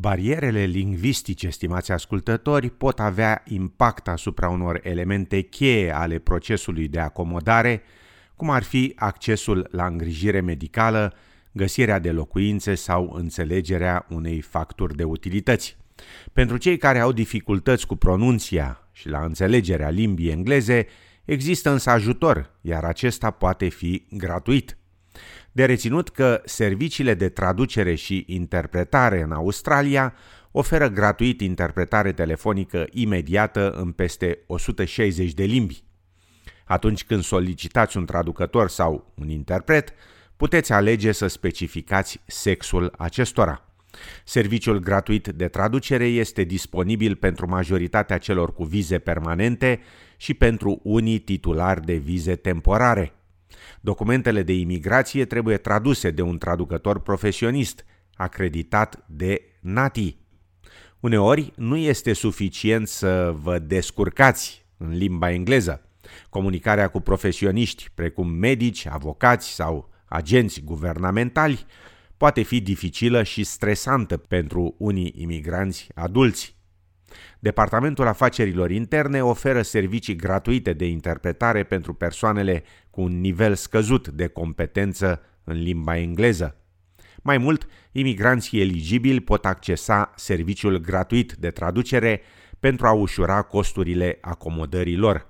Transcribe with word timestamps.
Barierele 0.00 0.64
lingvistice, 0.64 1.48
stimați 1.48 1.92
ascultători, 1.92 2.70
pot 2.70 3.00
avea 3.00 3.42
impact 3.46 4.08
asupra 4.08 4.48
unor 4.48 4.80
elemente 4.82 5.40
cheie 5.40 5.94
ale 5.94 6.18
procesului 6.18 6.88
de 6.88 7.00
acomodare, 7.00 7.82
cum 8.36 8.50
ar 8.50 8.62
fi 8.62 8.92
accesul 8.96 9.68
la 9.70 9.86
îngrijire 9.86 10.40
medicală, 10.40 11.14
găsirea 11.52 11.98
de 11.98 12.10
locuințe 12.10 12.74
sau 12.74 13.12
înțelegerea 13.14 14.06
unei 14.08 14.40
facturi 14.40 14.96
de 14.96 15.04
utilități. 15.04 15.76
Pentru 16.32 16.56
cei 16.56 16.76
care 16.76 16.98
au 16.98 17.12
dificultăți 17.12 17.86
cu 17.86 17.96
pronunția 17.96 18.88
și 18.92 19.08
la 19.08 19.24
înțelegerea 19.24 19.88
limbii 19.88 20.30
engleze, 20.30 20.86
există 21.24 21.70
însă 21.70 21.90
ajutor, 21.90 22.50
iar 22.60 22.84
acesta 22.84 23.30
poate 23.30 23.68
fi 23.68 24.06
gratuit. 24.10 24.77
De 25.52 25.64
reținut 25.64 26.08
că 26.08 26.42
serviciile 26.44 27.14
de 27.14 27.28
traducere 27.28 27.94
și 27.94 28.24
interpretare 28.26 29.22
în 29.22 29.32
Australia 29.32 30.14
oferă 30.50 30.88
gratuit 30.88 31.40
interpretare 31.40 32.12
telefonică 32.12 32.86
imediată 32.90 33.70
în 33.70 33.92
peste 33.92 34.38
160 34.46 35.32
de 35.32 35.44
limbi. 35.44 35.82
Atunci 36.64 37.04
când 37.04 37.22
solicitați 37.22 37.96
un 37.96 38.06
traducător 38.06 38.68
sau 38.68 39.12
un 39.14 39.28
interpret, 39.28 39.92
puteți 40.36 40.72
alege 40.72 41.12
să 41.12 41.26
specificați 41.26 42.20
sexul 42.26 42.92
acestora. 42.98 43.62
Serviciul 44.24 44.78
gratuit 44.78 45.28
de 45.28 45.48
traducere 45.48 46.04
este 46.04 46.42
disponibil 46.42 47.16
pentru 47.16 47.48
majoritatea 47.48 48.18
celor 48.18 48.52
cu 48.52 48.64
vize 48.64 48.98
permanente 48.98 49.80
și 50.16 50.34
pentru 50.34 50.80
unii 50.82 51.18
titulari 51.18 51.84
de 51.84 51.94
vize 51.94 52.36
temporare. 52.36 53.17
Documentele 53.80 54.42
de 54.42 54.52
imigrație 54.52 55.24
trebuie 55.24 55.56
traduse 55.56 56.10
de 56.10 56.22
un 56.22 56.38
traducător 56.38 57.00
profesionist, 57.00 57.84
acreditat 58.14 59.04
de 59.06 59.42
NATI. 59.60 60.16
Uneori 61.00 61.52
nu 61.56 61.76
este 61.76 62.12
suficient 62.12 62.88
să 62.88 63.34
vă 63.42 63.58
descurcați 63.58 64.66
în 64.76 64.90
limba 64.96 65.30
engleză. 65.30 65.82
Comunicarea 66.28 66.88
cu 66.88 67.00
profesioniști, 67.00 67.90
precum 67.94 68.28
medici, 68.28 68.86
avocați 68.86 69.54
sau 69.54 69.90
agenți 70.04 70.60
guvernamentali, 70.60 71.66
poate 72.16 72.42
fi 72.42 72.60
dificilă 72.60 73.22
și 73.22 73.44
stresantă 73.44 74.16
pentru 74.16 74.74
unii 74.78 75.14
imigranți 75.16 75.88
adulți. 75.94 76.57
Departamentul 77.38 78.06
Afacerilor 78.06 78.70
Interne 78.70 79.24
oferă 79.24 79.62
servicii 79.62 80.16
gratuite 80.16 80.72
de 80.72 80.86
interpretare 80.86 81.62
pentru 81.62 81.94
persoanele 81.94 82.62
cu 82.90 83.00
un 83.00 83.20
nivel 83.20 83.54
scăzut 83.54 84.08
de 84.08 84.26
competență 84.26 85.22
în 85.44 85.62
limba 85.62 85.96
engleză. 85.96 86.56
Mai 87.22 87.38
mult, 87.38 87.66
imigranții 87.92 88.60
eligibili 88.60 89.20
pot 89.20 89.44
accesa 89.44 90.12
serviciul 90.16 90.78
gratuit 90.78 91.32
de 91.32 91.50
traducere 91.50 92.20
pentru 92.60 92.86
a 92.86 92.92
ușura 92.92 93.42
costurile 93.42 94.18
acomodării 94.20 94.96
lor. 94.96 95.26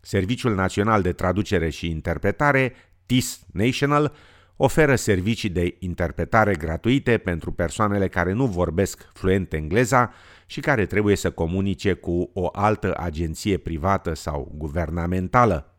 Serviciul 0.00 0.54
Național 0.54 1.02
de 1.02 1.12
Traducere 1.12 1.70
și 1.70 1.90
Interpretare, 1.90 2.74
TIS 3.06 3.40
National, 3.52 4.12
oferă 4.56 4.94
servicii 4.94 5.48
de 5.48 5.76
interpretare 5.78 6.54
gratuite 6.54 7.18
pentru 7.18 7.52
persoanele 7.52 8.08
care 8.08 8.32
nu 8.32 8.46
vorbesc 8.46 9.10
fluent 9.12 9.52
engleza 9.52 10.12
și 10.46 10.60
care 10.60 10.86
trebuie 10.86 11.16
să 11.16 11.30
comunice 11.30 11.92
cu 11.92 12.30
o 12.32 12.48
altă 12.52 12.94
agenție 13.00 13.56
privată 13.56 14.14
sau 14.14 14.52
guvernamentală. 14.56 15.70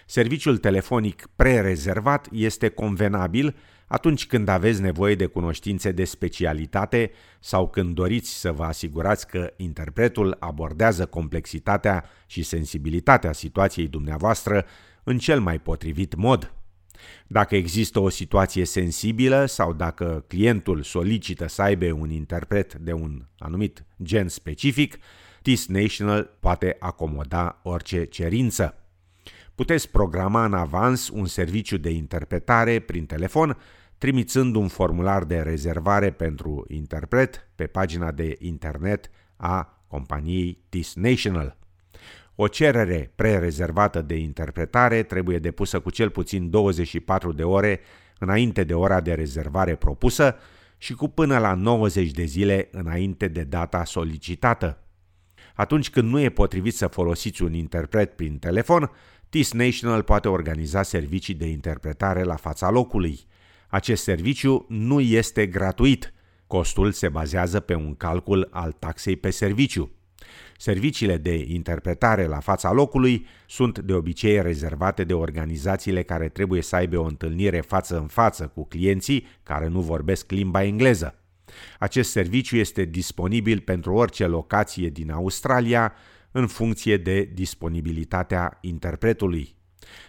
Serviciul 0.07 0.59
telefonic 0.59 1.29
pre-rezervat 1.37 2.29
este 2.33 2.69
convenabil 2.69 3.57
atunci 3.87 4.27
când 4.27 4.49
aveți 4.49 4.81
nevoie 4.81 5.15
de 5.15 5.27
cunoștințe 5.27 5.93
de 5.93 6.05
specialitate 6.05 7.11
sau 7.41 7.69
când 7.69 7.95
doriți 7.95 8.41
să 8.41 8.53
vă 8.53 8.65
asigurați 8.65 9.27
că 9.27 9.53
interpretul 9.57 10.37
abordează 10.39 11.07
complexitatea 11.07 12.05
și 12.27 12.43
sensibilitatea 12.43 13.33
situației 13.33 13.89
dumneavoastră 13.89 14.67
în 15.03 15.19
cel 15.19 15.41
mai 15.41 15.59
potrivit 15.59 16.15
mod. 16.15 16.55
Dacă 17.27 17.57
există 17.57 18.01
o 18.01 18.09
situație 18.09 18.65
sensibilă 18.65 19.47
sau 19.47 19.73
dacă 19.73 20.25
clientul 20.29 20.83
solicită 20.83 21.49
să 21.49 21.63
aibă 21.63 21.93
un 21.93 22.11
interpret 22.11 22.75
de 22.75 22.93
un 22.93 23.23
anumit 23.39 23.85
gen 24.03 24.29
specific, 24.29 24.99
TIS 25.43 25.67
National 25.67 26.37
poate 26.41 26.77
acomoda 26.79 27.61
orice 27.63 28.05
cerință. 28.05 28.77
Puteți 29.55 29.91
programa 29.91 30.45
în 30.45 30.55
avans 30.55 31.09
un 31.09 31.27
serviciu 31.27 31.77
de 31.77 31.91
interpretare 31.91 32.79
prin 32.79 33.07
telefon 33.07 33.57
trimițând 33.99 34.55
un 34.55 34.69
formular 34.69 35.25
de 35.25 35.41
rezervare 35.41 36.11
pentru 36.11 36.65
interpret 36.69 37.49
pe 37.55 37.67
pagina 37.67 38.11
de 38.11 38.37
internet 38.41 39.11
a 39.37 39.85
companiei 39.87 40.65
TIS 40.69 40.95
National. 40.95 41.57
O 42.35 42.49
cerere 42.49 43.13
pre-rezervată 43.15 44.03
de 44.03 44.15
interpretare 44.15 45.03
trebuie 45.03 45.39
depusă 45.39 45.81
cu 45.81 45.91
cel 45.91 46.11
puțin 46.11 46.51
24 46.51 47.33
de 47.33 47.43
ore 47.43 47.81
înainte 48.19 48.65
de 48.65 48.75
ora 48.75 49.01
de 49.01 49.15
rezervare 49.15 49.75
propusă 49.75 50.37
și 50.79 50.95
cu 50.95 51.09
până 51.09 51.39
la 51.39 51.55
90 51.55 52.11
de 52.11 52.25
zile 52.25 52.69
înainte 52.73 53.29
de 53.29 53.43
data 53.43 53.85
solicitată. 53.85 54.79
Atunci 55.55 55.91
când 55.91 56.09
nu 56.09 56.21
e 56.21 56.29
potrivit 56.29 56.75
să 56.75 56.87
folosiți 56.87 57.43
un 57.43 57.55
interpret 57.55 58.17
prin 58.17 58.39
telefon, 58.39 58.91
TIS 59.29 59.53
National 59.53 60.03
poate 60.03 60.29
organiza 60.29 60.83
servicii 60.83 61.35
de 61.35 61.47
interpretare 61.47 62.23
la 62.23 62.37
fața 62.37 62.71
locului– 62.71 63.21
acest 63.73 64.03
serviciu 64.03 64.67
nu 64.69 65.01
este 65.01 65.47
gratuit. 65.47 66.13
Costul 66.47 66.93
se 66.93 67.09
bazează 67.09 67.61
pe 67.61 67.75
un 67.75 67.95
calcul 67.95 68.49
al 68.51 68.73
taxei 68.73 69.17
pe 69.17 69.31
serviciu. 69.31 69.91
Serviciile 70.57 71.17
de 71.17 71.45
interpretare 71.49 72.27
la 72.27 72.41
fața 72.41 72.73
locului 72.73 73.27
sunt 73.47 73.79
de 73.79 73.93
obicei 73.93 74.43
rezervate 74.43 75.05
de 75.05 75.15
organizațiile 75.15 76.03
care 76.03 76.29
trebuie 76.29 76.63
să 76.63 76.77
aibă 76.77 76.99
o 76.99 77.05
întâlnire 77.05 77.61
față 77.61 77.99
în 77.99 78.07
față 78.07 78.47
cu 78.55 78.65
clienții 78.65 79.27
care 79.43 79.69
nu 79.69 79.81
vorbesc 79.81 80.31
limba 80.31 80.63
engleză. 80.63 81.15
Acest 81.79 82.11
serviciu 82.11 82.57
este 82.57 82.85
disponibil 82.85 83.61
pentru 83.61 83.95
orice 83.95 84.27
locație 84.27 84.89
din 84.89 85.11
Australia, 85.11 85.93
în 86.31 86.47
funcție 86.47 86.97
de 86.97 87.31
disponibilitatea 87.35 88.59
interpretului. 88.61 89.55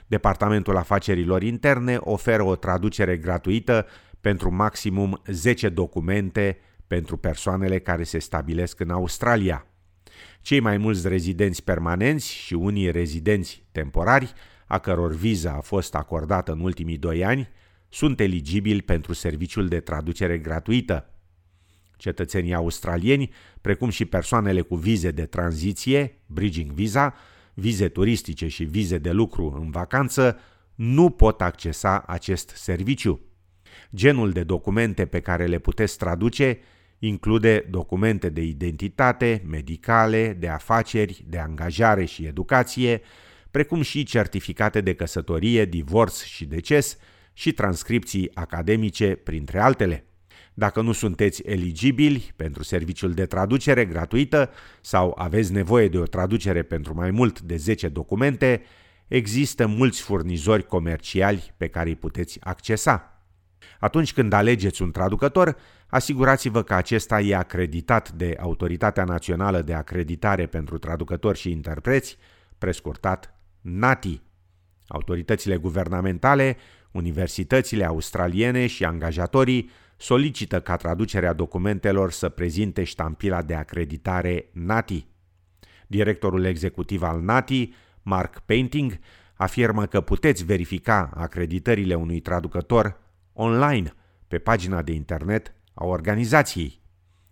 Departamentul 0.07 0.77
Afacerilor 0.77 1.43
Interne 1.43 1.97
oferă 1.99 2.43
o 2.43 2.55
traducere 2.55 3.17
gratuită 3.17 3.85
pentru 4.21 4.53
maximum 4.53 5.21
10 5.27 5.69
documente 5.69 6.57
pentru 6.87 7.17
persoanele 7.17 7.79
care 7.79 8.03
se 8.03 8.19
stabilesc 8.19 8.79
în 8.79 8.89
Australia. 8.89 9.67
Cei 10.41 10.59
mai 10.59 10.77
mulți 10.77 11.07
rezidenți 11.07 11.63
permanenți 11.63 12.33
și 12.33 12.53
unii 12.53 12.91
rezidenți 12.91 13.63
temporari, 13.71 14.33
a 14.65 14.79
căror 14.79 15.15
viză 15.15 15.49
a 15.49 15.59
fost 15.59 15.95
acordată 15.95 16.51
în 16.51 16.59
ultimii 16.59 16.97
doi 16.97 17.25
ani, 17.25 17.49
sunt 17.89 18.19
eligibili 18.19 18.81
pentru 18.81 19.13
serviciul 19.13 19.67
de 19.67 19.79
traducere 19.79 20.37
gratuită. 20.37 21.09
Cetățenii 21.97 22.53
australieni, 22.53 23.33
precum 23.61 23.89
și 23.89 24.05
persoanele 24.05 24.61
cu 24.61 24.75
vize 24.75 25.11
de 25.11 25.25
tranziție, 25.25 26.21
bridging 26.25 26.71
visa, 26.71 27.13
vize 27.53 27.89
turistice 27.89 28.47
și 28.47 28.63
vize 28.63 28.97
de 28.97 29.11
lucru 29.11 29.59
în 29.61 29.71
vacanță, 29.71 30.39
nu 30.75 31.09
pot 31.09 31.41
accesa 31.41 32.03
acest 32.07 32.49
serviciu. 32.49 33.21
Genul 33.95 34.31
de 34.31 34.43
documente 34.43 35.05
pe 35.05 35.19
care 35.19 35.45
le 35.45 35.59
puteți 35.59 35.97
traduce 35.97 36.59
include 37.07 37.65
documente 37.69 38.29
de 38.29 38.41
identitate, 38.41 39.41
medicale, 39.45 40.37
de 40.39 40.47
afaceri, 40.47 41.25
de 41.27 41.37
angajare 41.37 42.05
și 42.05 42.25
educație, 42.25 43.01
precum 43.51 43.81
și 43.81 44.03
certificate 44.03 44.81
de 44.81 44.93
căsătorie, 44.93 45.65
divorț 45.65 46.21
și 46.23 46.45
deces 46.45 46.97
și 47.33 47.51
transcripții 47.51 48.31
academice, 48.33 49.15
printre 49.15 49.59
altele. 49.59 50.05
Dacă 50.53 50.81
nu 50.81 50.91
sunteți 50.91 51.41
eligibili 51.45 52.33
pentru 52.35 52.63
serviciul 52.63 53.13
de 53.13 53.25
traducere 53.25 53.85
gratuită 53.85 54.49
sau 54.81 55.15
aveți 55.17 55.51
nevoie 55.51 55.87
de 55.87 55.97
o 55.97 56.03
traducere 56.03 56.63
pentru 56.63 56.93
mai 56.93 57.11
mult 57.11 57.41
de 57.41 57.55
10 57.55 57.87
documente, 57.87 58.61
există 59.07 59.67
mulți 59.67 60.01
furnizori 60.01 60.65
comerciali 60.65 61.53
pe 61.57 61.67
care 61.67 61.89
îi 61.89 61.95
puteți 61.95 62.37
accesa. 62.41 63.12
Atunci 63.83 64.13
când 64.13 64.33
alegeți 64.33 64.81
un 64.81 64.91
traducător, 64.91 65.55
asigurați-vă 65.87 66.63
că 66.63 66.73
acesta 66.73 67.19
e 67.19 67.35
acreditat 67.35 68.11
de 68.11 68.37
Autoritatea 68.39 69.03
Națională 69.03 69.61
de 69.61 69.73
Acreditare 69.73 70.45
pentru 70.45 70.77
Traducători 70.77 71.37
și 71.37 71.51
Interpreți, 71.51 72.17
prescurtat 72.57 73.35
NATI. 73.61 74.21
Autoritățile 74.87 75.57
guvernamentale, 75.57 76.57
universitățile 76.91 77.85
australiene 77.85 78.67
și 78.67 78.85
angajatorii 78.85 79.69
solicită 79.97 80.61
ca 80.61 80.75
traducerea 80.75 81.33
documentelor 81.33 82.11
să 82.11 82.29
prezinte 82.29 82.83
ștampila 82.83 83.41
de 83.41 83.53
acreditare 83.53 84.49
NATI. 84.51 85.07
Directorul 85.87 86.45
executiv 86.45 87.01
al 87.01 87.21
NATI, 87.21 87.73
Mark 88.01 88.39
Painting, 88.39 88.99
afirmă 89.33 89.85
că 89.85 90.01
puteți 90.01 90.43
verifica 90.45 91.09
acreditările 91.15 91.95
unui 91.95 92.19
traducător 92.19 93.01
online 93.33 93.93
pe 94.27 94.37
pagina 94.37 94.81
de 94.81 94.91
internet 94.91 95.53
a 95.73 95.85
organizației. 95.85 96.81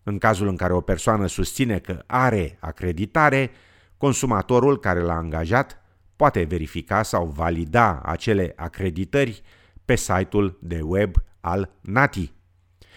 În 0.03 0.17
cazul 0.17 0.47
în 0.47 0.55
care 0.55 0.73
o 0.73 0.81
persoană 0.81 1.27
susține 1.27 1.79
că 1.79 2.03
are 2.07 2.57
acreditare, 2.59 3.51
consumatorul 3.97 4.79
care 4.79 5.01
l-a 5.01 5.15
angajat 5.15 5.81
poate 6.15 6.43
verifica 6.43 7.03
sau 7.03 7.25
valida 7.25 8.01
acele 8.05 8.53
acreditări 8.55 9.41
pe 9.85 9.95
site-ul 9.95 10.57
de 10.61 10.81
web 10.81 11.15
al 11.39 11.69
NATI. 11.81 12.33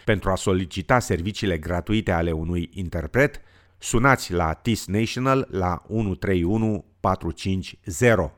Pentru 0.04 0.30
a 0.30 0.34
solicita 0.34 0.98
serviciile 0.98 1.58
gratuite 1.58 2.12
ale 2.12 2.32
unui 2.32 2.70
interpret, 2.72 3.40
sunați 3.78 4.32
la 4.32 4.52
TIS 4.52 4.86
National 4.86 5.48
la 5.50 5.82
131450. 5.86 8.30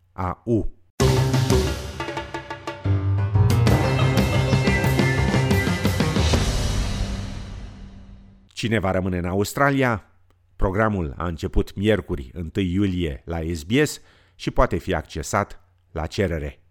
Cine 8.47 8.79
va 8.79 8.91
rămâne 8.91 9.19
în 9.19 9.25
Australia? 9.25 10.05
Programul 10.57 11.15
a 11.17 11.27
început 11.27 11.75
miercuri 11.75 12.31
1 12.35 12.51
iulie 12.55 13.23
la 13.25 13.39
SBS 13.55 14.01
și 14.35 14.51
poate 14.51 14.77
fi 14.77 14.95
accesat 14.95 15.61
la 15.93 16.07
cerere. 16.07 16.64